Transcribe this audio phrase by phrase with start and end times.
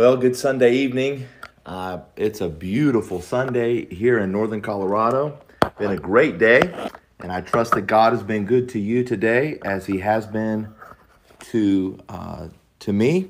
[0.00, 1.28] Well, good Sunday evening.
[1.66, 5.38] Uh, it's a beautiful Sunday here in northern Colorado.
[5.78, 6.62] Been a great day,
[7.18, 10.72] and I trust that God has been good to you today as He has been
[11.50, 12.48] to uh,
[12.78, 13.28] to me.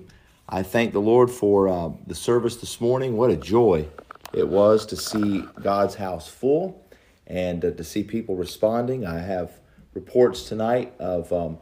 [0.49, 3.17] I thank the Lord for uh, the service this morning.
[3.17, 3.89] What a joy
[4.33, 6.87] it was to see God's house full
[7.27, 9.05] and uh, to see people responding.
[9.05, 9.51] I have
[9.93, 11.59] reports tonight of um,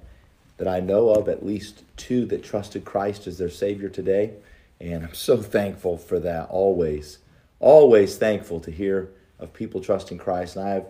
[0.58, 4.34] that I know of at least two that trusted Christ as their Savior today.
[4.80, 7.18] And I'm so thankful for that always.
[7.60, 10.56] Always thankful to hear of people trusting Christ.
[10.56, 10.82] And I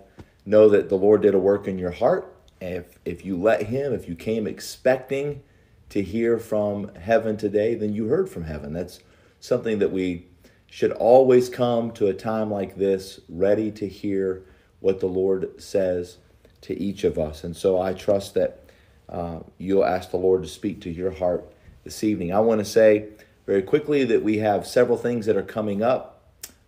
[0.44, 2.34] know that the Lord did a work in your heart.
[2.60, 5.42] If, if you let Him, if you came expecting
[5.90, 8.72] to hear from heaven today, then you heard from heaven.
[8.72, 9.00] That's
[9.40, 10.26] something that we
[10.66, 14.42] should always come to a time like this ready to hear
[14.80, 16.18] what the Lord says
[16.62, 17.44] to each of us.
[17.44, 18.64] And so I trust that
[19.08, 21.50] uh, you'll ask the Lord to speak to your heart
[21.84, 22.34] this evening.
[22.34, 23.08] I want to say
[23.48, 26.22] very quickly that we have several things that are coming up.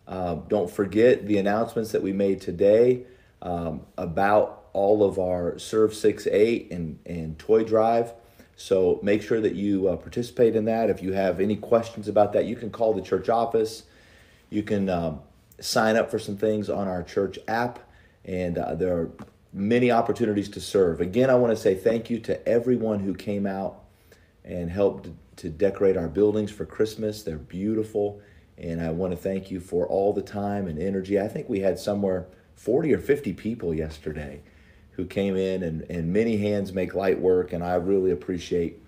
[0.08, 3.02] Uh, don't forget the announcements that we made today
[3.42, 8.14] um, about all of our Serve 6-8 and, and Toy Drive.
[8.56, 10.88] So make sure that you uh, participate in that.
[10.88, 13.82] If you have any questions about that, you can call the church office.
[14.48, 15.20] You can um,
[15.60, 17.78] sign up for some things on our church app,
[18.24, 19.10] and uh, there are
[19.52, 21.02] many opportunities to serve.
[21.02, 23.82] Again, I want to say thank you to everyone who came out
[24.46, 27.22] and helped to decorate our buildings for Christmas.
[27.22, 28.20] They're beautiful.
[28.58, 31.18] And I want to thank you for all the time and energy.
[31.18, 34.42] I think we had somewhere 40 or 50 people yesterday
[34.90, 37.54] who came in, and, and many hands make light work.
[37.54, 38.82] And I really appreciate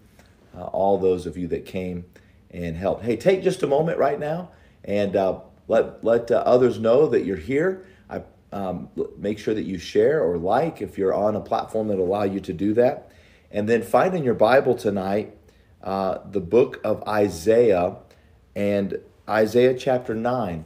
[0.55, 2.05] uh, all those of you that came
[2.51, 3.03] and helped.
[3.03, 4.51] Hey, take just a moment right now
[4.85, 7.87] and uh, let, let uh, others know that you're here.
[8.11, 8.21] I
[8.53, 12.25] um, make sure that you share or like if you're on a platform that allow
[12.25, 13.11] you to do that.
[13.51, 15.35] And then find in your Bible tonight
[15.83, 17.97] uh, the book of Isaiah
[18.55, 18.99] and
[19.29, 20.65] Isaiah chapter 9.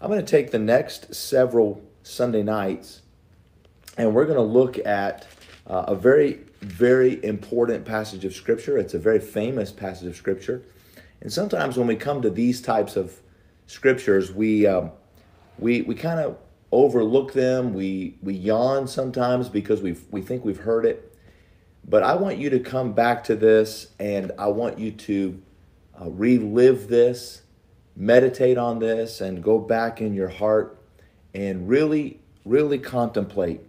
[0.00, 3.02] I'm going to take the next several Sunday nights
[3.96, 5.26] and we're going to look at
[5.66, 8.76] uh, a very, very important passage of Scripture.
[8.76, 10.62] It's a very famous passage of Scripture.
[11.20, 13.20] And sometimes when we come to these types of
[13.66, 14.90] scriptures, we, um,
[15.58, 16.36] we, we kind of
[16.74, 17.72] overlook them.
[17.72, 21.13] We, we yawn sometimes because we we think we've heard it.
[21.86, 25.42] But I want you to come back to this and I want you to
[26.00, 27.42] uh, relive this,
[27.94, 30.80] meditate on this, and go back in your heart
[31.34, 33.60] and really, really contemplate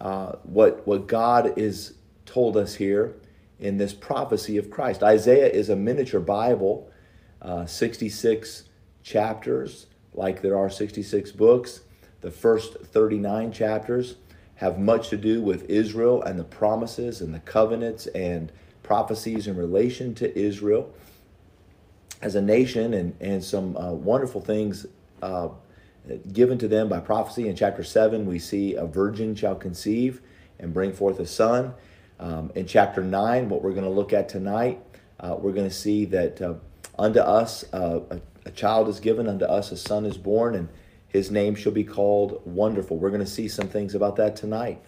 [0.00, 1.94] uh, what, what God is
[2.26, 3.16] told us here
[3.58, 5.02] in this prophecy of Christ.
[5.02, 6.90] Isaiah is a miniature Bible,
[7.42, 8.64] uh, 66
[9.02, 11.80] chapters, like there are 66 books.
[12.20, 14.16] The first 39 chapters
[14.58, 18.50] have much to do with Israel and the promises and the covenants and
[18.82, 20.92] prophecies in relation to Israel
[22.20, 24.84] as a nation and, and some uh, wonderful things
[25.22, 25.48] uh,
[26.32, 27.48] given to them by prophecy.
[27.48, 30.20] In chapter 7, we see a virgin shall conceive
[30.58, 31.74] and bring forth a son.
[32.18, 34.80] Um, in chapter 9, what we're going to look at tonight,
[35.20, 36.54] uh, we're going to see that uh,
[36.98, 40.68] unto us uh, a, a child is given, unto us a son is born, and
[41.08, 42.98] his name shall be called Wonderful.
[42.98, 44.82] We're going to see some things about that tonight.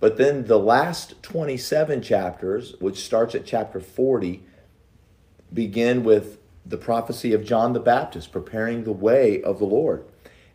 [0.00, 4.42] But then the last 27 chapters, which starts at chapter 40,
[5.52, 10.04] begin with the prophecy of John the Baptist, preparing the way of the Lord.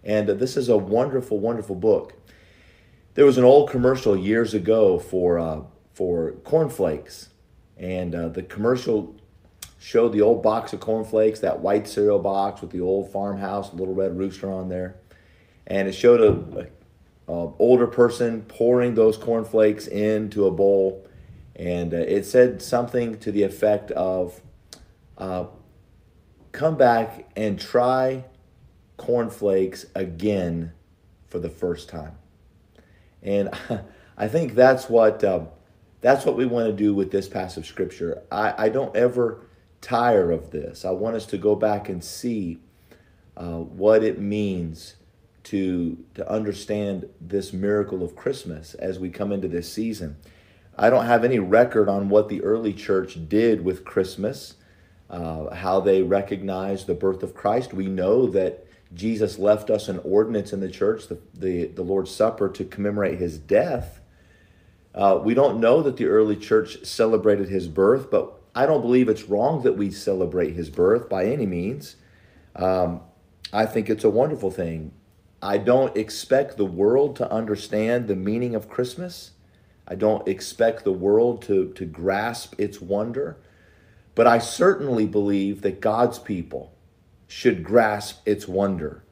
[0.03, 2.13] And this is a wonderful, wonderful book.
[3.13, 5.61] There was an old commercial years ago for, uh,
[5.93, 7.29] for cornflakes.
[7.77, 9.15] And uh, the commercial
[9.79, 13.93] showed the old box of cornflakes, that white cereal box with the old farmhouse, little
[13.93, 14.95] red rooster on there
[15.67, 21.07] and it showed a, a, a older person pouring those cornflakes into a bowl,
[21.55, 24.41] and uh, it said something to the effect of,
[25.17, 25.45] uh,
[26.51, 28.25] "Come back and try
[28.97, 30.73] cornflakes again
[31.27, 32.15] for the first time."
[33.21, 33.49] And
[34.17, 35.45] I think that's what uh,
[36.01, 38.23] that's what we want to do with this passage of scripture.
[38.31, 39.47] I, I don't ever
[39.79, 40.85] tire of this.
[40.85, 42.59] I want us to go back and see
[43.37, 44.95] uh, what it means
[45.43, 50.17] to, to understand this miracle of Christmas as we come into this season.
[50.77, 54.55] I don't have any record on what the early church did with Christmas,
[55.09, 57.73] uh, how they recognized the birth of Christ.
[57.73, 62.11] We know that Jesus left us an ordinance in the church, the, the, the Lord's
[62.11, 63.99] Supper, to commemorate his death.
[64.95, 69.09] Uh, we don't know that the early church celebrated his birth, but I don't believe
[69.09, 71.95] it's wrong that we celebrate his birth by any means.
[72.55, 73.01] Um,
[73.51, 74.91] I think it's a wonderful thing.
[75.43, 79.31] I don't expect the world to understand the meaning of Christmas.
[79.85, 83.37] I don't expect the world to, to grasp its wonder.
[84.15, 86.73] But I certainly believe that God's people,
[87.27, 89.03] should grasp its wonder.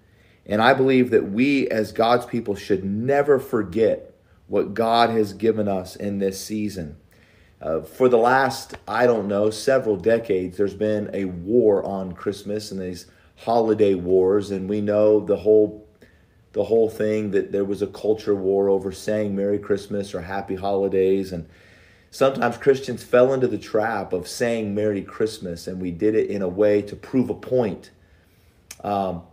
[0.45, 4.13] And I believe that we, as God's people, should never forget
[4.47, 6.97] what God has given us in this season.
[7.59, 12.71] Uh, for the last, I don't know, several decades, there's been a war on Christmas
[12.71, 13.07] and these
[13.37, 15.80] holiday wars, and we know the whole
[16.53, 20.55] the whole thing that there was a culture war over saying Merry Christmas or Happy
[20.55, 21.47] Holidays, and
[22.09, 26.41] sometimes Christians fell into the trap of saying Merry Christmas, and we did it in
[26.41, 27.91] a way to prove a point.
[28.83, 29.23] Um,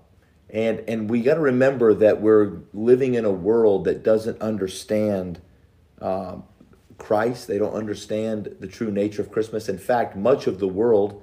[0.50, 5.40] and and we got to remember that we're living in a world that doesn't understand
[6.00, 6.44] um,
[6.96, 7.48] Christ.
[7.48, 9.68] They don't understand the true nature of Christmas.
[9.68, 11.22] In fact, much of the world,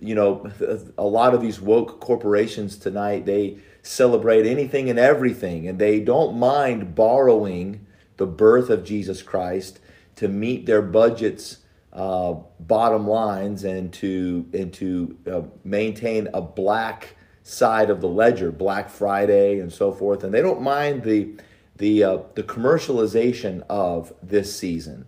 [0.00, 0.50] you know,
[0.98, 6.38] a lot of these woke corporations tonight, they celebrate anything and everything, and they don't
[6.38, 7.86] mind borrowing
[8.16, 9.80] the birth of Jesus Christ
[10.16, 11.58] to meet their budgets.
[11.92, 18.52] Uh, bottom lines and to and to uh, maintain a black side of the ledger,
[18.52, 21.34] Black Friday and so forth, and they don't mind the
[21.76, 25.06] the uh, the commercialization of this season.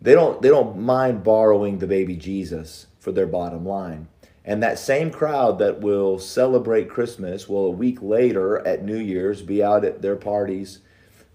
[0.00, 4.08] They don't they don't mind borrowing the baby Jesus for their bottom line.
[4.44, 9.40] And that same crowd that will celebrate Christmas will a week later at New Year's
[9.42, 10.80] be out at their parties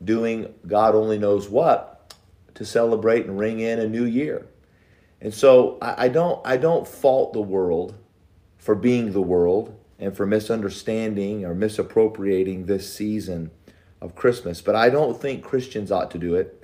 [0.04, 2.14] doing God only knows what
[2.56, 4.46] to celebrate and ring in a new year.
[5.22, 7.96] And so I, don't I don't fault the world
[8.58, 13.52] for being the world and for misunderstanding or misappropriating this season
[14.02, 14.62] of Christmas.
[14.62, 16.64] But I don't think Christians ought to do it.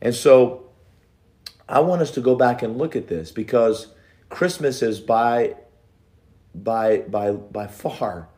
[0.00, 0.66] And so
[1.68, 3.88] I want us to go back and look at this because
[4.28, 5.54] Christmas is by
[6.54, 8.28] by by by far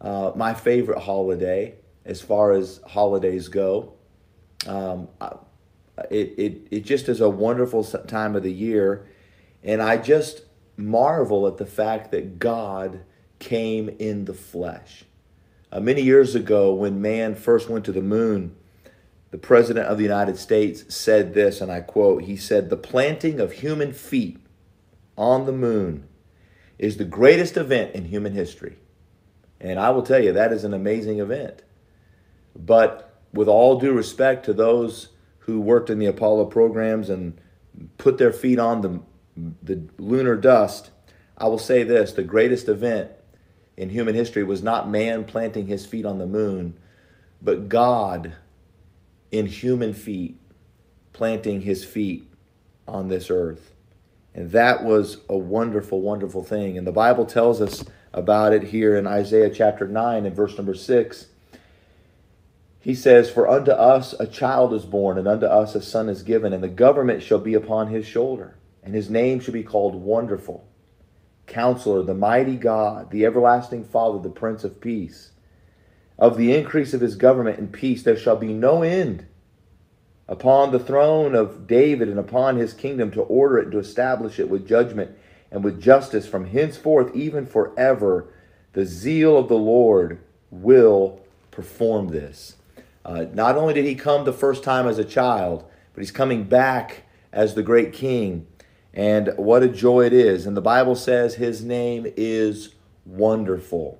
[0.00, 1.74] uh, my favorite holiday
[2.04, 3.94] as far as holidays go.
[4.66, 5.08] Um,
[6.10, 9.06] it, it, it just is a wonderful time of the year.
[9.62, 10.42] And I just
[10.76, 13.04] marvel at the fact that God
[13.38, 15.04] came in the flesh.
[15.70, 18.56] Uh, many years ago, when man first went to the moon,
[19.30, 23.38] the President of the United States said this, and I quote He said, The planting
[23.38, 24.38] of human feet
[25.16, 26.07] on the moon
[26.78, 28.76] is the greatest event in human history.
[29.60, 31.62] And I will tell you, that is an amazing event.
[32.54, 35.08] But with all due respect to those
[35.40, 37.40] who worked in the Apollo programs and
[37.96, 39.00] put their feet on the,
[39.62, 40.90] the lunar dust,
[41.36, 43.10] I will say this the greatest event
[43.76, 46.76] in human history was not man planting his feet on the moon,
[47.40, 48.34] but God
[49.30, 50.38] in human feet
[51.12, 52.28] planting his feet
[52.86, 53.72] on this earth.
[54.38, 56.78] And that was a wonderful, wonderful thing.
[56.78, 57.82] And the Bible tells us
[58.12, 61.26] about it here in Isaiah chapter 9 and verse number 6.
[62.78, 66.22] He says, For unto us a child is born, and unto us a son is
[66.22, 69.96] given, and the government shall be upon his shoulder, and his name shall be called
[69.96, 70.64] Wonderful
[71.48, 75.32] Counselor, the mighty God, the everlasting Father, the Prince of Peace.
[76.16, 79.26] Of the increase of his government and peace there shall be no end
[80.28, 84.38] upon the throne of David and upon his kingdom to order it and to establish
[84.38, 85.16] it with judgment
[85.50, 88.28] and with justice from henceforth even forever.
[88.74, 90.20] The zeal of the Lord
[90.50, 91.20] will
[91.50, 92.56] perform this.
[93.04, 95.64] Uh, not only did he come the first time as a child,
[95.94, 98.46] but he's coming back as the great king
[98.92, 100.46] and what a joy it is.
[100.46, 102.74] And the Bible says his name is
[103.06, 103.98] wonderful.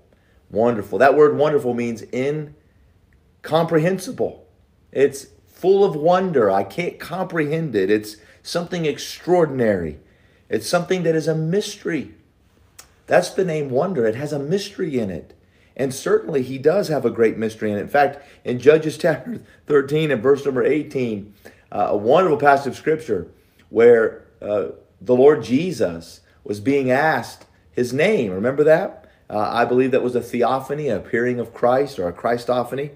[0.50, 0.98] Wonderful.
[0.98, 4.46] That word wonderful means incomprehensible.
[4.92, 6.48] It's full of wonder.
[6.50, 7.90] I can't comprehend it.
[7.90, 9.98] It's something extraordinary.
[10.48, 12.14] It's something that is a mystery.
[13.08, 14.06] That's the name wonder.
[14.06, 15.34] It has a mystery in it.
[15.76, 17.78] And certainly he does have a great mystery in.
[17.78, 21.34] In fact, in Judges chapter 13 and verse number 18,
[21.72, 23.26] uh, a wonderful passage of scripture
[23.68, 24.68] where uh,
[25.00, 28.30] the Lord Jesus was being asked his name.
[28.30, 29.10] Remember that?
[29.28, 32.92] Uh, I believe that was a theophany, a appearing of Christ or a Christophany.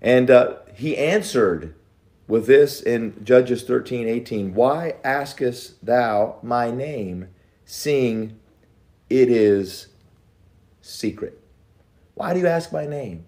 [0.00, 1.74] And uh, he answered
[2.30, 7.28] with this in Judges 13 18 Why askest thou my name,
[7.64, 8.38] seeing
[9.10, 9.88] it is
[10.80, 11.42] secret?
[12.14, 13.24] Why do you ask my name,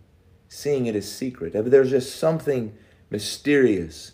[0.49, 1.53] seeing it is secret?
[1.53, 2.77] There's just something
[3.11, 4.13] mysterious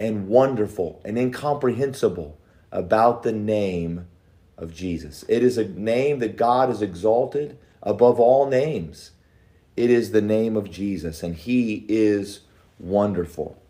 [0.00, 2.38] and wonderful and incomprehensible
[2.72, 4.08] about the name
[4.58, 5.24] of Jesus.
[5.28, 9.12] It is a name that God has exalted above all names.
[9.76, 12.40] It is the name of Jesus, and He is
[12.78, 13.60] wonderful.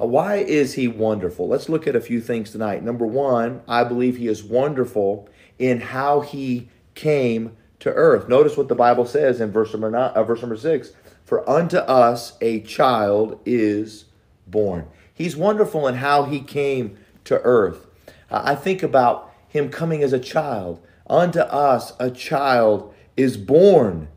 [0.00, 1.48] Uh, why is He wonderful?
[1.48, 2.82] Let's look at a few things tonight.
[2.82, 8.28] Number one, I believe He is wonderful in how He came to earth.
[8.28, 10.92] Notice what the Bible says in verse number, nine, uh, verse number six
[11.24, 14.06] For unto us a child is
[14.46, 14.86] born.
[15.12, 17.86] He's wonderful in how He came to earth.
[18.30, 20.84] I think about him coming as a child.
[21.08, 24.08] Unto us a child is born.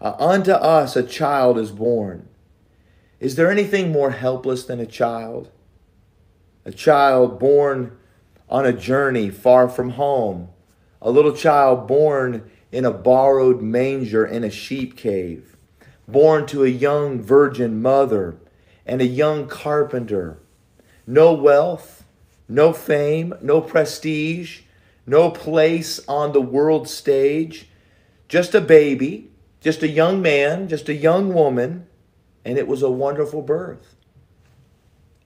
[0.00, 2.28] Uh, unto us a child is born.
[3.24, 5.50] Is there anything more helpless than a child?
[6.66, 7.96] A child born
[8.50, 10.50] on a journey far from home.
[11.00, 15.56] A little child born in a borrowed manger in a sheep cave.
[16.06, 18.36] Born to a young virgin mother
[18.84, 20.36] and a young carpenter.
[21.06, 22.04] No wealth,
[22.46, 24.64] no fame, no prestige,
[25.06, 27.70] no place on the world stage.
[28.28, 29.30] Just a baby,
[29.62, 31.86] just a young man, just a young woman,
[32.44, 33.96] and it was a wonderful birth.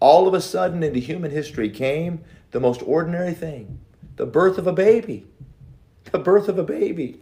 [0.00, 2.20] All of a sudden, into human history came
[2.50, 3.80] the most ordinary thing
[4.16, 5.26] the birth of a baby.
[6.10, 7.20] The birth of a baby.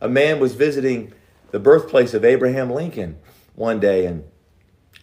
[0.00, 1.12] A man was visiting
[1.50, 3.18] the birthplace of Abraham Lincoln
[3.54, 4.24] one day, and,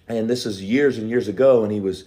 [0.08, 2.06] and this is years and years ago, and he was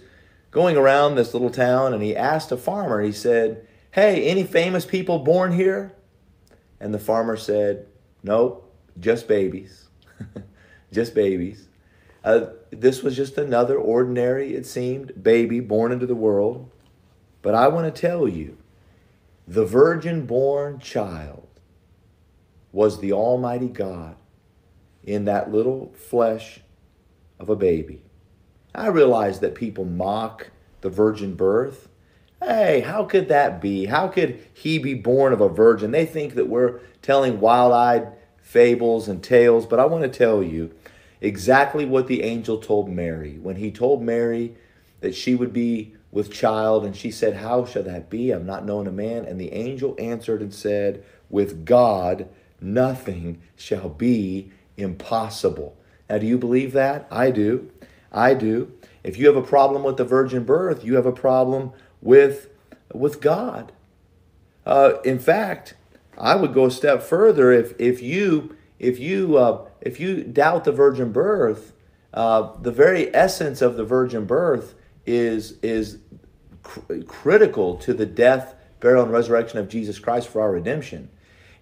[0.51, 4.85] going around this little town and he asked a farmer, he said, Hey, any famous
[4.85, 5.93] people born here?
[6.79, 7.87] And the farmer said,
[8.21, 9.87] Nope, just babies.
[10.91, 11.67] just babies.
[12.23, 16.69] Uh, this was just another ordinary, it seemed, baby born into the world.
[17.41, 18.57] But I want to tell you
[19.47, 21.47] the virgin born child
[22.71, 24.15] was the Almighty God
[25.03, 26.61] in that little flesh
[27.39, 28.03] of a baby.
[28.73, 30.51] I realize that people mock
[30.81, 31.89] the virgin birth.
[32.41, 33.85] Hey, how could that be?
[33.85, 35.91] How could he be born of a virgin?
[35.91, 40.41] They think that we're telling wild eyed fables and tales, but I want to tell
[40.41, 40.73] you
[41.21, 44.55] exactly what the angel told Mary when he told Mary
[44.99, 48.31] that she would be with child, and she said, How shall that be?
[48.31, 49.25] I'm not known a man.
[49.25, 52.27] And the angel answered and said, With God,
[52.59, 55.77] nothing shall be impossible.
[56.09, 57.07] Now, do you believe that?
[57.09, 57.71] I do.
[58.11, 58.73] I do.
[59.03, 62.49] If you have a problem with the virgin birth, you have a problem with,
[62.93, 63.71] with God.
[64.65, 65.75] Uh, in fact,
[66.17, 67.51] I would go a step further.
[67.51, 71.73] If, if you if you uh, if you doubt the virgin birth,
[72.13, 75.99] uh, the very essence of the virgin birth is is
[76.61, 81.09] cr- critical to the death, burial, and resurrection of Jesus Christ for our redemption.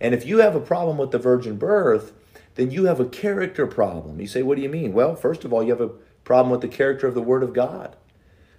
[0.02, 2.14] And if you have a problem with the virgin birth,
[2.56, 4.20] then you have a character problem.
[4.20, 4.94] You say, what do you mean?
[4.94, 5.92] Well, first of all, you have a
[6.24, 7.96] problem with the character of the Word of God.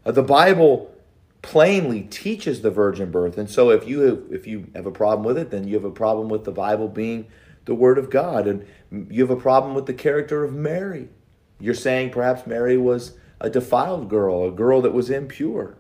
[0.05, 0.95] Uh, the Bible
[1.43, 5.25] plainly teaches the virgin birth, and so if you have, if you have a problem
[5.25, 7.27] with it, then you have a problem with the Bible being
[7.71, 8.67] the Word of God, and
[9.13, 11.09] you have a problem with the character of Mary.
[11.61, 15.79] You're saying perhaps Mary was a defiled girl, a girl that was impure.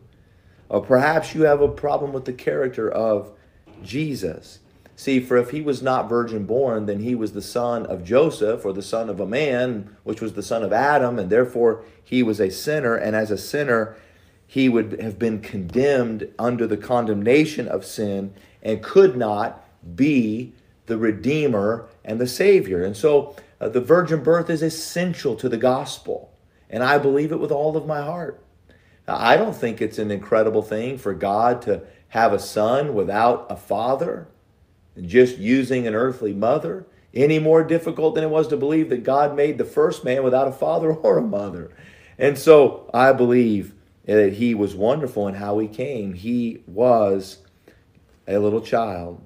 [0.68, 3.32] Or perhaps you have a problem with the character of
[3.82, 4.60] Jesus.
[4.94, 8.64] See, for if he was not virgin born, then he was the son of Joseph,
[8.64, 12.22] or the son of a man, which was the son of Adam, and therefore he
[12.22, 12.94] was a sinner.
[12.94, 13.96] And as a sinner,
[14.46, 18.32] he would have been condemned under the condemnation of sin
[18.62, 19.66] and could not
[19.96, 20.52] be
[20.90, 22.84] the Redeemer and the Savior.
[22.84, 26.36] And so uh, the virgin birth is essential to the gospel.
[26.68, 28.44] And I believe it with all of my heart.
[29.08, 33.46] Now, I don't think it's an incredible thing for God to have a son without
[33.48, 34.28] a father
[35.00, 39.34] just using an earthly mother any more difficult than it was to believe that God
[39.34, 41.70] made the first man without a father or a mother.
[42.18, 46.14] And so I believe that he was wonderful in how he came.
[46.14, 47.38] He was
[48.26, 49.24] a little child.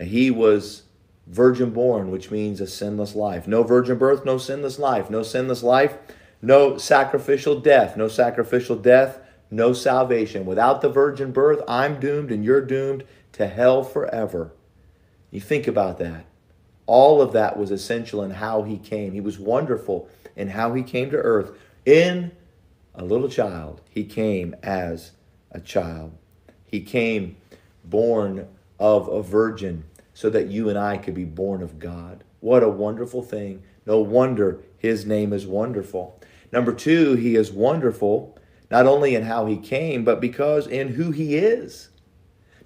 [0.00, 0.82] He was
[1.26, 3.46] virgin born, which means a sinless life.
[3.46, 5.10] No virgin birth, no sinless life.
[5.10, 5.96] No sinless life,
[6.42, 7.96] no sacrificial death.
[7.96, 10.46] No sacrificial death, no salvation.
[10.46, 14.52] Without the virgin birth, I'm doomed and you're doomed to hell forever.
[15.30, 16.24] You think about that.
[16.86, 19.12] All of that was essential in how he came.
[19.12, 21.52] He was wonderful in how he came to earth.
[21.86, 22.32] In
[22.94, 25.12] a little child, he came as
[25.52, 26.16] a child.
[26.66, 27.36] He came
[27.84, 29.84] born of a virgin
[30.20, 32.24] so that you and I could be born of God.
[32.40, 33.62] What a wonderful thing.
[33.86, 36.20] No wonder his name is wonderful.
[36.52, 38.36] Number two, he is wonderful
[38.70, 41.88] not only in how he came, but because in who he is.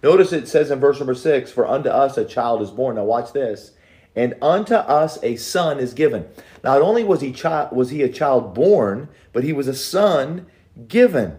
[0.02, 2.96] Notice it says in verse number six, For unto us a child is born.
[2.96, 3.70] Now watch this.
[4.16, 6.26] And unto us a son is given.
[6.64, 10.46] Not only was he, child, was he a child born, but he was a son
[10.88, 11.38] given.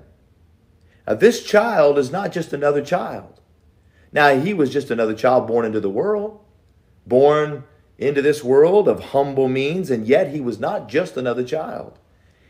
[1.05, 3.41] Now, this child is not just another child.
[4.15, 6.39] Now, he was just another child born into the world,
[7.05, 7.65] born
[7.98, 12.00] into this world of humble means, and yet he was not just another child.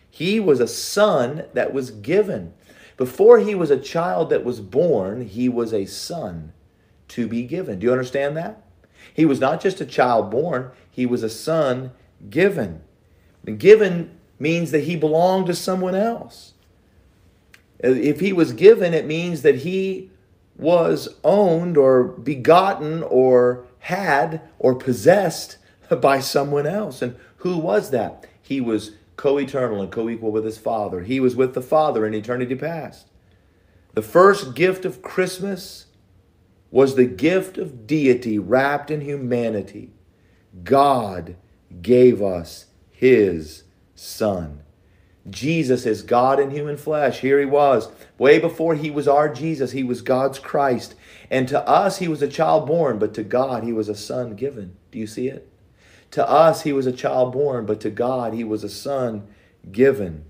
[0.08, 2.54] He was a son that was given.
[2.98, 6.54] Before he was a child that was born, he was a son
[7.08, 7.80] to be given.
[7.80, 8.62] Do you understand that?
[9.12, 11.94] He was not just a child born, he was a son
[12.30, 12.84] given.
[13.44, 16.54] And given means that he belonged to someone else.
[17.80, 20.12] If he was given, it means that he
[20.56, 25.58] was owned or begotten or had or possessed
[26.02, 27.02] by someone else.
[27.02, 28.26] And who was that?
[28.42, 31.02] He was co eternal and co equal with his Father.
[31.02, 33.08] He was with the Father in eternity past.
[33.94, 35.86] The first gift of Christmas
[36.70, 39.94] was the gift of deity wrapped in humanity.
[40.64, 41.38] God
[41.82, 44.65] gave us his Son.
[45.30, 47.20] Jesus is God in human flesh.
[47.20, 47.90] Here he was.
[48.18, 50.94] Way before he was our Jesus, he was God's Christ.
[51.32, 54.36] And to us, he was a child born, but to God, he was a son
[54.36, 54.78] given.
[54.92, 55.50] Do you see it?
[56.12, 59.28] To us, he was a child born, but to God, he was a son
[59.72, 60.26] given.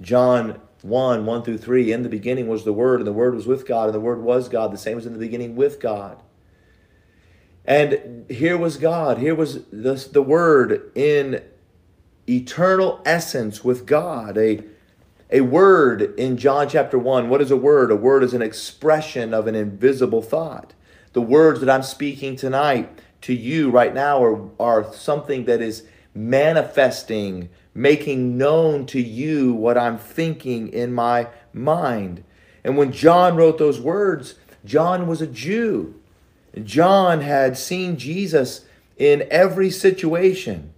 [0.00, 3.46] John 1 1 through 3 In the beginning was the Word, and the Word was
[3.46, 6.22] with God, and the Word was God, the same as in the beginning with God.
[7.64, 11.42] And here was God, here was the, the Word in
[12.28, 14.62] eternal essence with God, a
[15.30, 17.28] a word in John chapter 1.
[17.28, 17.90] What is a word?
[17.90, 20.72] A word is an expression of an invisible thought.
[21.12, 22.88] The words that I'm speaking tonight
[23.22, 29.76] to you right now are, are something that is manifesting, making known to you what
[29.76, 32.24] I'm thinking in my mind.
[32.64, 35.94] And when John wrote those words, John was a Jew.
[36.64, 38.64] John had seen Jesus
[38.96, 40.72] in every situation.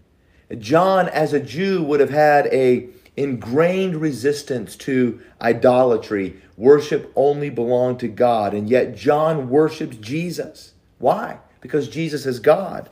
[0.59, 6.40] John, as a Jew, would have had a ingrained resistance to idolatry.
[6.57, 8.54] Worship only belonged to God.
[8.54, 10.75] And yet John worships Jesus.
[10.99, 11.38] Why?
[11.61, 12.88] Because Jesus is God.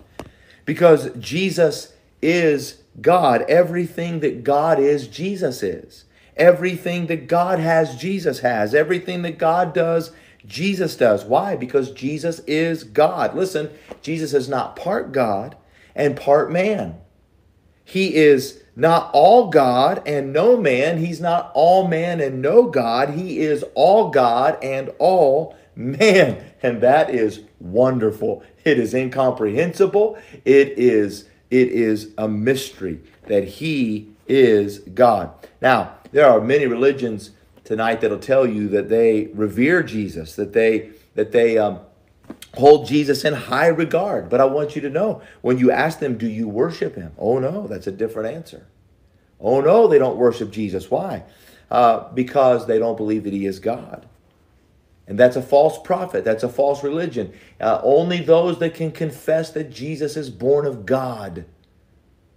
[0.64, 3.42] Because Jesus is God.
[3.48, 6.04] Everything that God is, Jesus is.
[6.36, 8.74] Everything that God has, Jesus has.
[8.74, 10.12] Everything that God does,
[10.46, 11.24] Jesus does.
[11.24, 11.56] Why?
[11.56, 13.34] Because Jesus is God.
[13.34, 13.70] Listen,
[14.02, 15.56] Jesus is not part God
[15.94, 16.96] and part man.
[17.88, 20.98] He is not all God and no man.
[20.98, 23.14] He's not all man and no God.
[23.14, 26.44] He is all God and all man.
[26.62, 28.42] And that is wonderful.
[28.62, 30.18] It is incomprehensible.
[30.44, 35.30] It is it is a mystery that he is God.
[35.62, 37.30] Now, there are many religions
[37.64, 41.80] tonight that'll tell you that they revere Jesus, that they that they um,
[42.54, 44.28] hold Jesus in high regard.
[44.28, 47.12] But I want you to know when you ask them, Do you worship him?
[47.18, 48.66] Oh, no, that's a different answer.
[49.40, 50.90] Oh, no, they don't worship Jesus.
[50.90, 51.24] Why?
[51.70, 54.06] Uh, because they don't believe that he is God.
[55.06, 56.24] And that's a false prophet.
[56.24, 57.32] That's a false religion.
[57.60, 61.46] Uh, only those that can confess that Jesus is born of God,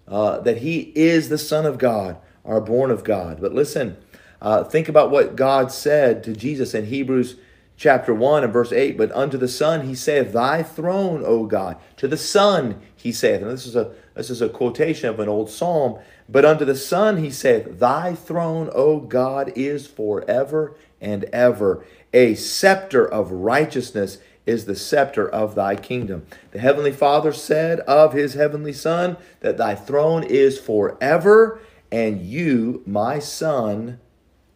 [0.07, 3.41] uh, that he is the Son of God, are born of God.
[3.41, 3.97] But listen,
[4.41, 7.35] uh, think about what God said to Jesus in Hebrews
[7.81, 11.77] chapter 1 and verse 8 but unto the son he saith thy throne o god.
[11.97, 15.27] To the son he saith and this is a this is a quotation of an
[15.27, 15.97] old psalm
[16.29, 21.83] but unto the son he saith thy throne o god is forever and ever.
[22.13, 26.27] A scepter of righteousness is the scepter of thy kingdom.
[26.51, 31.59] The heavenly father said of his heavenly son that thy throne is forever
[31.91, 33.99] and you my son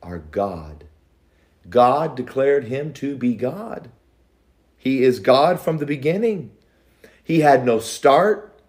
[0.04, 0.85] are god
[1.70, 3.90] God declared him to be God.
[4.78, 6.52] He is God from the beginning.
[7.24, 8.60] He had no start.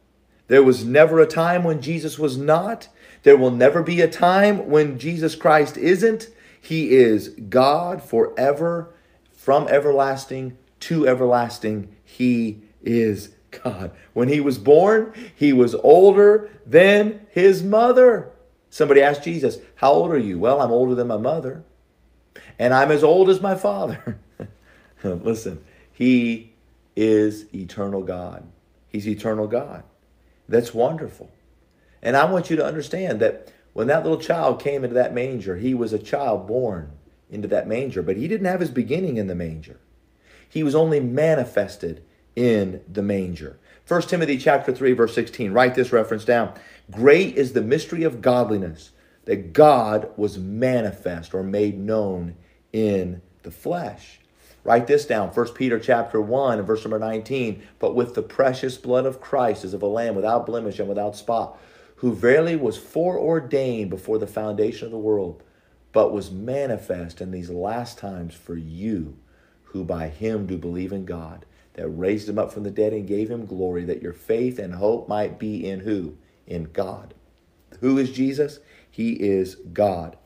[0.49, 2.89] There was never a time when Jesus was not.
[3.23, 6.29] There will never be a time when Jesus Christ isn't.
[6.61, 8.95] He is God forever,
[9.33, 11.95] from everlasting to everlasting.
[12.03, 13.91] He is God.
[14.15, 18.31] When he was born, he was older than his mother.
[18.71, 20.39] Somebody asked Jesus, How old are you?
[20.39, 21.65] Well, I'm older than my mother
[22.59, 24.19] and I'm as old as my father.
[25.05, 26.53] Listen, he
[26.95, 28.47] is eternal God.
[28.89, 29.85] He's eternal God.
[30.49, 31.31] That's wonderful.
[32.03, 35.57] And I want you to understand that when that little child came into that manger,
[35.57, 36.93] he was a child born
[37.29, 39.79] into that manger, but he didn't have his beginning in the manger.
[40.49, 42.03] He was only manifested
[42.35, 43.59] in the manger.
[43.89, 45.53] 1 Timothy chapter 3 verse 16.
[45.53, 46.55] Write this reference down.
[46.91, 48.93] Great is the mystery of godliness
[49.27, 52.37] that God was manifest or made known
[52.73, 54.21] in the flesh.
[54.65, 57.63] Write this down, 1 Peter chapter 1 and verse number 19.
[57.79, 61.15] But with the precious blood of Christ as of a lamb without blemish and without
[61.15, 61.61] spot,
[61.97, 65.43] who verily was foreordained before the foundation of the world,
[65.93, 69.17] but was manifest in these last times for you,
[69.65, 73.07] who by him do believe in God, that raised him up from the dead and
[73.07, 76.17] gave him glory, that your faith and hope might be in who?
[76.47, 77.15] In God.
[77.81, 78.59] Who is Jesus?
[78.97, 80.17] He is God.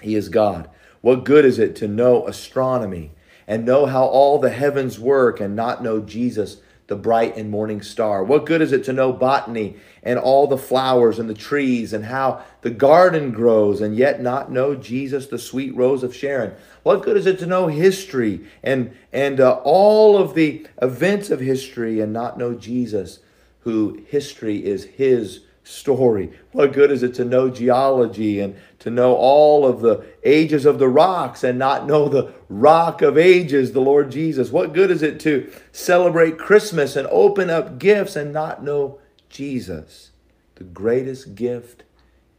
[0.00, 0.70] He is God.
[1.02, 3.10] What good is it to know astronomy
[3.46, 7.82] and know how all the heavens work and not know Jesus, the bright and morning
[7.82, 8.24] star?
[8.24, 12.06] What good is it to know botany and all the flowers and the trees and
[12.06, 16.54] how the garden grows and yet not know Jesus, the sweet rose of Sharon?
[16.82, 21.40] What good is it to know history and, and uh, all of the events of
[21.40, 23.18] history and not know Jesus,
[23.60, 26.30] who history is his story.
[26.52, 30.78] What good is it to know geology and to know all of the ages of
[30.78, 34.52] the rocks and not know the rock of ages, the Lord Jesus?
[34.52, 40.12] What good is it to celebrate Christmas and open up gifts and not know Jesus,
[40.54, 41.82] the greatest gift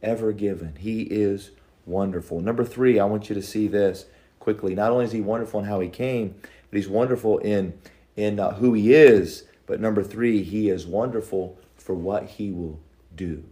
[0.02, 0.76] ever given?
[0.76, 1.50] He is
[1.84, 2.40] wonderful.
[2.40, 4.06] Number three, I want you to see this
[4.40, 4.74] quickly.
[4.74, 6.34] Not only is he wonderful in how he came,
[6.70, 7.78] but he's wonderful in
[8.16, 9.44] in uh, who he is.
[9.66, 12.80] But number three, he is wonderful for what he will
[13.18, 13.44] do.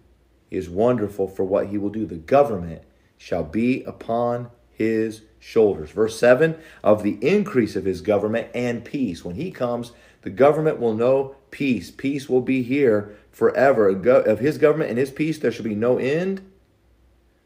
[0.49, 2.07] He is wonderful for what he will do.
[2.07, 2.83] The government
[3.19, 5.91] shall be upon his shoulders.
[5.91, 9.25] Verse 7 of the increase of his government and peace.
[9.25, 11.91] When he comes, the government will know peace.
[11.91, 13.89] Peace will be here forever.
[13.89, 16.51] Of his government and his peace, there shall be no end.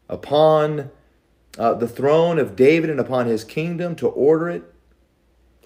[0.07, 0.91] Upon
[1.57, 4.63] uh, the throne of David and upon his kingdom to order it.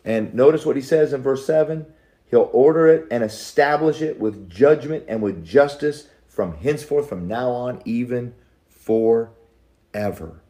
[0.04, 1.86] And notice what he says in verse 7
[2.28, 7.50] He'll order it and establish it with judgment and with justice from henceforth, from now
[7.50, 8.36] on, even
[8.68, 10.42] forever.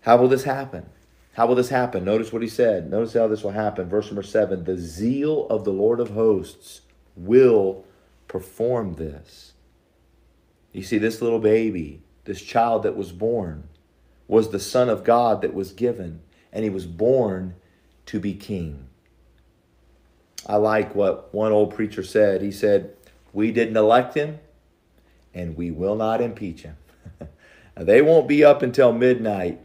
[0.00, 0.86] How will this happen?
[1.34, 2.06] How will this happen?
[2.06, 2.90] Notice what he said.
[2.90, 3.86] Notice how this will happen.
[3.86, 6.80] Verse number seven The zeal of the Lord of hosts
[7.14, 7.84] will
[8.28, 9.52] perform this.
[10.72, 13.68] You see, this little baby, this child that was born,
[14.26, 17.56] was the Son of God that was given, and he was born
[18.06, 18.88] to be king.
[20.46, 22.40] I like what one old preacher said.
[22.40, 22.96] He said,
[23.34, 24.38] We didn't elect him,
[25.36, 26.76] and we will not impeach him.
[27.76, 29.60] they won't be up until midnight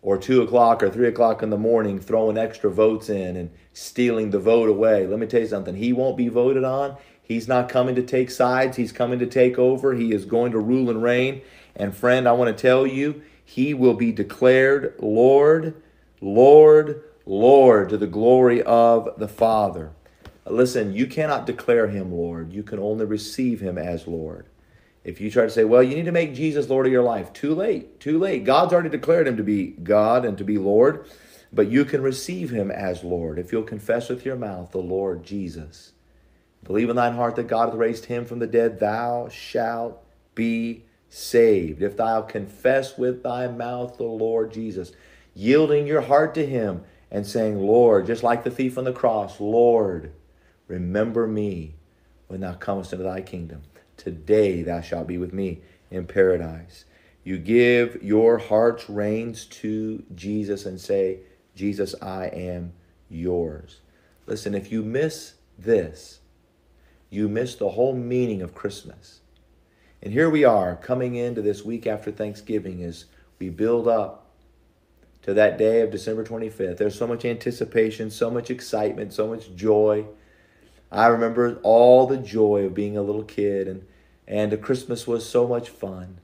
[0.00, 4.30] or 2 o'clock or 3 o'clock in the morning throwing extra votes in and stealing
[4.30, 5.04] the vote away.
[5.04, 5.74] Let me tell you something.
[5.74, 6.96] He won't be voted on.
[7.20, 8.76] He's not coming to take sides.
[8.76, 9.94] He's coming to take over.
[9.94, 11.42] He is going to rule and reign.
[11.74, 15.82] And friend, I want to tell you, he will be declared Lord,
[16.20, 19.90] Lord, Lord to the glory of the Father.
[20.48, 22.52] Listen, you cannot declare him Lord.
[22.52, 24.46] You can only receive him as Lord.
[25.06, 27.32] If you try to say, well, you need to make Jesus Lord of your life,
[27.32, 28.42] too late, too late.
[28.42, 31.08] God's already declared him to be God and to be Lord,
[31.52, 35.22] but you can receive him as Lord if you'll confess with your mouth the Lord
[35.22, 35.92] Jesus.
[36.64, 40.86] Believe in thine heart that God hath raised him from the dead, thou shalt be
[41.08, 41.82] saved.
[41.82, 44.90] If thou confess with thy mouth the Lord Jesus,
[45.34, 49.38] yielding your heart to him and saying, Lord, just like the thief on the cross,
[49.38, 50.10] Lord,
[50.66, 51.76] remember me
[52.26, 53.62] when thou comest into thy kingdom.
[53.96, 56.84] Today thou shalt be with me in paradise.
[57.24, 61.20] You give your heart's reins to Jesus and say,
[61.54, 62.72] Jesus, I am
[63.08, 63.80] yours.
[64.26, 66.20] Listen, if you miss this,
[67.10, 69.20] you miss the whole meaning of Christmas.
[70.02, 73.06] And here we are coming into this week after Thanksgiving as
[73.38, 74.26] we build up
[75.22, 76.76] to that day of December 25th.
[76.76, 80.04] There's so much anticipation, so much excitement, so much joy.
[80.90, 83.86] I remember all the joy of being a little kid, and,
[84.26, 86.18] and Christmas was so much fun.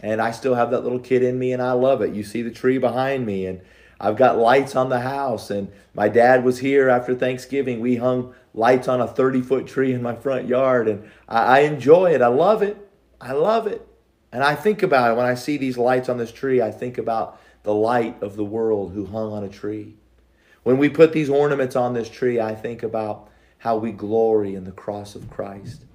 [0.00, 2.14] And I still have that little kid in me, and I love it.
[2.14, 3.60] You see the tree behind me, and
[4.00, 5.50] I've got lights on the house.
[5.50, 7.80] And my dad was here after Thanksgiving.
[7.80, 11.58] We hung lights on a 30 foot tree in my front yard, and I, I
[11.60, 12.22] enjoy it.
[12.22, 12.76] I love it.
[13.20, 13.86] I love it.
[14.32, 16.98] And I think about it when I see these lights on this tree, I think
[16.98, 19.94] about the light of the world who hung on a tree.
[20.64, 23.28] When we put these ornaments on this tree, I think about
[23.64, 25.86] how we glory in the cross of Christ.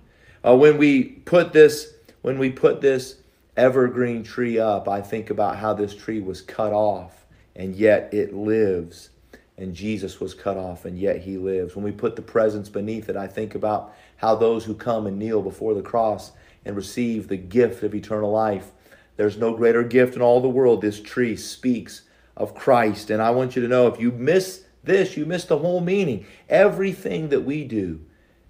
[0.44, 3.18] Uh, when we put this, when we put this
[3.56, 8.34] evergreen tree up, I think about how this tree was cut off and yet it
[8.34, 9.12] lives.
[9.56, 11.76] And Jesus was cut off and yet he lives.
[11.76, 15.20] When we put the presents beneath it, I think about how those who come and
[15.20, 16.32] kneel before the cross
[16.66, 18.72] and receive the gift of eternal life.
[19.16, 20.82] There's no greater gift in all the world.
[20.82, 22.02] This tree speaks
[22.36, 23.12] of Christ.
[23.12, 26.26] And I want you to know if you miss this, you miss the whole meaning.
[26.48, 28.02] Everything that we do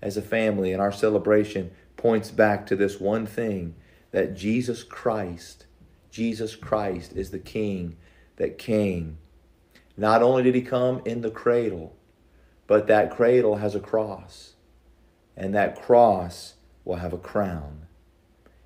[0.02, 3.76] as a family in our celebration points back to this one thing
[4.12, 5.66] that Jesus Christ,
[6.12, 7.98] Jesus Christ is the King
[8.38, 9.18] that came.
[9.98, 11.96] Not only did he come in the cradle,
[12.68, 14.54] but that cradle has a cross.
[15.36, 17.88] And that cross will have a crown.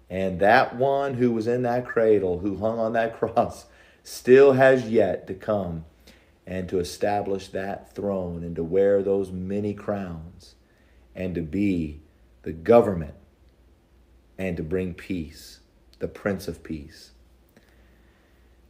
[0.09, 3.65] And that one who was in that cradle, who hung on that cross,
[4.03, 5.85] still has yet to come
[6.45, 10.55] and to establish that throne and to wear those many crowns
[11.15, 12.01] and to be
[12.43, 13.15] the government
[14.37, 15.59] and to bring peace,
[15.99, 17.11] the Prince of Peace.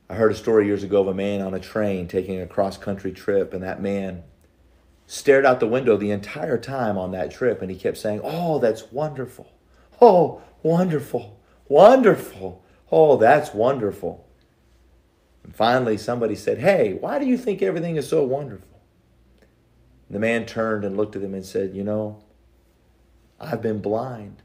[0.10, 2.78] I heard a story years ago of a man on a train taking a cross
[2.78, 4.24] country trip, and that man
[5.08, 8.60] stared out the window the entire time on that trip and he kept saying, Oh,
[8.60, 9.52] that's wonderful.
[10.02, 11.40] Oh, wonderful.
[11.68, 12.64] Wonderful.
[12.92, 14.28] Oh, that's wonderful.
[15.44, 18.82] And finally, somebody said, Hey, why do you think everything is so wonderful?
[20.08, 22.24] And the man turned and looked at him and said, You know,
[23.40, 24.42] I've been blind.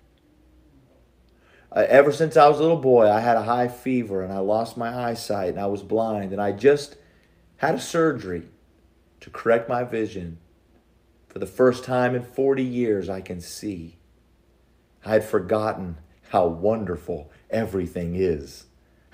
[1.71, 4.39] Uh, ever since I was a little boy, I had a high fever and I
[4.39, 6.33] lost my eyesight and I was blind.
[6.33, 6.97] And I just
[7.59, 8.45] had a surgery
[9.21, 10.39] to correct my vision.
[11.29, 13.99] For the first time in 40 years, I can see.
[15.05, 15.99] I had forgotten
[16.31, 18.65] how wonderful everything is.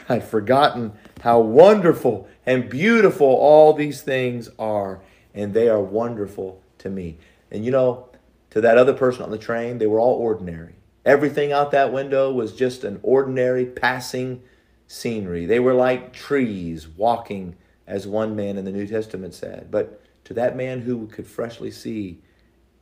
[0.08, 5.00] I'd forgotten how wonderful and beautiful all these things are,
[5.32, 7.18] and they are wonderful to me.
[7.50, 8.08] And you know,
[8.50, 10.74] to that other person on the train, they were all ordinary.
[11.04, 14.42] Everything out that window was just an ordinary passing
[14.86, 15.46] scenery.
[15.46, 19.70] They were like trees walking, as one man in the New Testament said.
[19.70, 22.20] But to that man who could freshly see,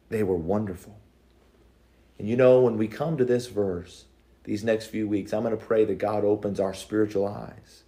[0.09, 0.97] they were wonderful.
[2.19, 4.05] And you know, when we come to this verse,
[4.45, 7.85] these next few weeks, I'm going to pray that God opens our spiritual eyes.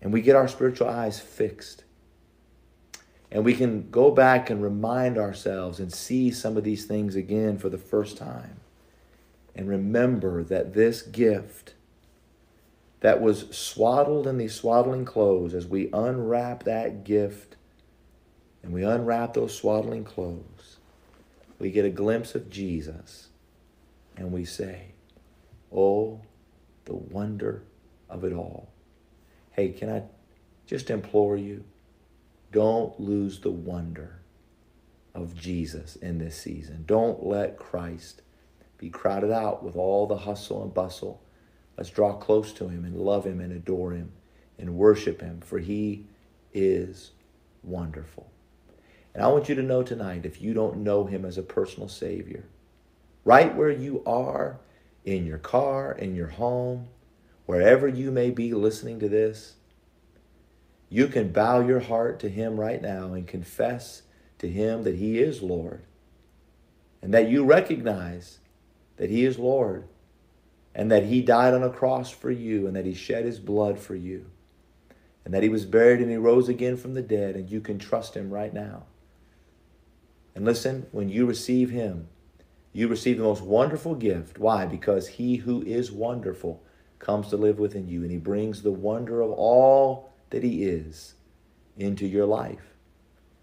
[0.00, 1.84] And we get our spiritual eyes fixed.
[3.30, 7.58] And we can go back and remind ourselves and see some of these things again
[7.58, 8.60] for the first time.
[9.54, 11.74] And remember that this gift
[13.00, 17.56] that was swaddled in these swaddling clothes, as we unwrap that gift
[18.62, 20.78] and we unwrap those swaddling clothes,
[21.58, 23.28] we get a glimpse of Jesus
[24.16, 24.89] and we say,
[25.74, 26.20] Oh,
[26.84, 27.62] the wonder
[28.08, 28.68] of it all.
[29.52, 30.02] Hey, can I
[30.66, 31.64] just implore you?
[32.52, 34.20] Don't lose the wonder
[35.14, 36.84] of Jesus in this season.
[36.86, 38.22] Don't let Christ
[38.78, 41.22] be crowded out with all the hustle and bustle.
[41.76, 44.12] Let's draw close to him and love him and adore him
[44.58, 46.06] and worship him, for he
[46.52, 47.12] is
[47.62, 48.30] wonderful.
[49.14, 51.88] And I want you to know tonight if you don't know him as a personal
[51.88, 52.44] Savior,
[53.24, 54.60] right where you are,
[55.04, 56.88] in your car, in your home,
[57.46, 59.54] wherever you may be listening to this,
[60.88, 64.02] you can bow your heart to Him right now and confess
[64.38, 65.82] to Him that He is Lord
[67.00, 68.38] and that you recognize
[68.96, 69.86] that He is Lord
[70.74, 73.78] and that He died on a cross for you and that He shed His blood
[73.78, 74.26] for you
[75.24, 77.78] and that He was buried and He rose again from the dead and you can
[77.78, 78.84] trust Him right now.
[80.34, 82.08] And listen, when you receive Him,
[82.72, 84.38] you receive the most wonderful gift.
[84.38, 84.66] Why?
[84.66, 86.62] Because He who is wonderful
[86.98, 91.14] comes to live within you and He brings the wonder of all that He is
[91.76, 92.76] into your life.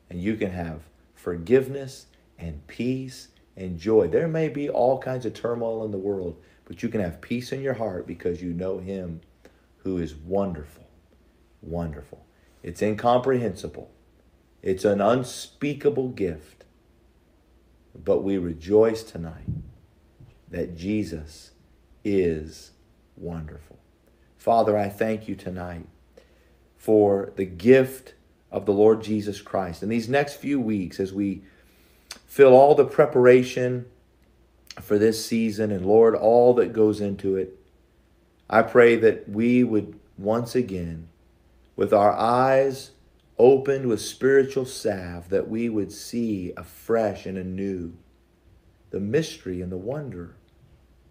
[0.10, 0.82] And you can have
[1.14, 2.06] forgiveness
[2.38, 4.08] and peace and joy.
[4.08, 7.52] There may be all kinds of turmoil in the world, but you can have peace
[7.52, 9.22] in your heart because you know Him
[9.80, 10.88] who is wonderful.
[11.62, 12.26] Wonderful.
[12.64, 13.92] It's incomprehensible,
[14.62, 16.64] it's an unspeakable gift.
[18.04, 19.48] But we rejoice tonight
[20.50, 21.52] that Jesus
[22.04, 22.72] is
[23.16, 23.78] wonderful.
[24.38, 25.88] Father, I thank you tonight
[26.78, 28.14] for the gift
[28.52, 29.84] of the Lord Jesus Christ.
[29.84, 31.42] In these next few weeks, as we
[32.26, 33.86] fill all the preparation
[34.80, 37.60] for this season and Lord, all that goes into it,
[38.50, 41.10] I pray that we would once again,
[41.76, 42.92] with our eyes
[43.40, 47.94] opened with spiritual salve that we would see afresh and anew
[48.90, 50.36] the mystery and the wonder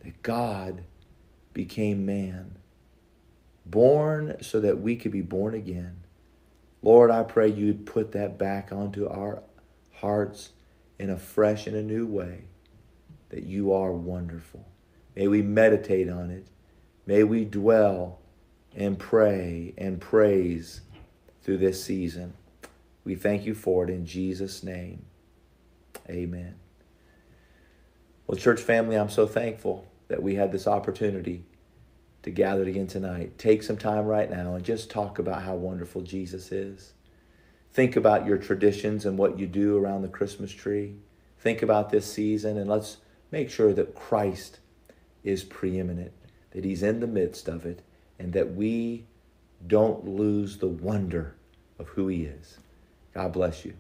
[0.01, 0.85] that God
[1.53, 2.59] became man,
[3.65, 6.03] born so that we could be born again.
[6.83, 9.43] Lord, I pray you'd put that back onto our
[9.93, 10.51] hearts
[10.99, 12.45] in a fresh and a new way,
[13.31, 14.67] that you are wonderful.
[15.15, 16.47] May we meditate on it.
[17.07, 18.21] May we dwell
[18.75, 20.83] and pray and praise
[21.47, 22.35] through this season.
[23.05, 25.07] We thank you for it in Jesus' name.
[26.11, 26.57] Amen.
[28.27, 31.45] Well, church family, I'm so thankful that we had this opportunity
[32.25, 33.39] to gather again tonight.
[33.39, 36.95] Take some time right now and just talk about how wonderful Jesus is.
[37.73, 40.97] Think about your traditions and what you do around the Christmas tree.
[41.39, 42.97] Think about this season and let's
[43.31, 44.59] make sure that Christ
[45.23, 46.13] is preeminent,
[46.51, 47.83] that He's in the midst of it,
[48.19, 49.07] and that we
[49.65, 51.36] don't lose the wonder
[51.79, 52.59] of who He is.
[53.15, 53.75] God bless you.